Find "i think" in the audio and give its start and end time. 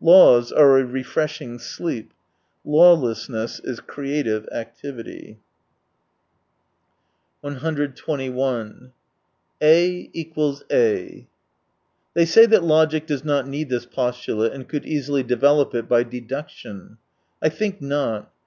17.42-17.82